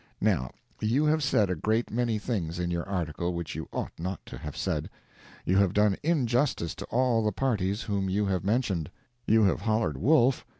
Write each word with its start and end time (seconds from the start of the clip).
Now, 0.19 0.49
you 0.79 1.05
have 1.05 1.21
said 1.21 1.51
a 1.51 1.55
great 1.55 1.91
many 1.91 2.17
things 2.17 2.57
in 2.57 2.71
your 2.71 2.89
article 2.89 3.35
which 3.35 3.53
you 3.53 3.67
ought 3.71 3.91
not 3.99 4.25
to 4.25 4.37
have 4.39 4.57
said; 4.57 4.89
you 5.45 5.57
have 5.57 5.75
done 5.75 5.95
injustice 6.01 6.73
to 6.73 6.85
all 6.85 7.23
the 7.23 7.31
parties 7.31 7.83
whom 7.83 8.09
you 8.09 8.25
have 8.25 8.43
mentioned; 8.43 8.89
you 9.27 9.43
have 9.43 9.61
hollered 9.61 9.97
"wolf!" 9.97 10.43